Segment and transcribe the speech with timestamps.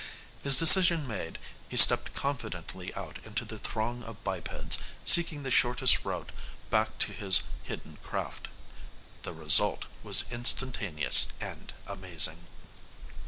[0.41, 1.37] His decision made,
[1.69, 6.31] he stepped confidently out into the throng of bipeds, seeking the shortest route
[6.71, 8.47] back to his hidden craft.
[9.21, 12.47] The result was instantaneous and amazing.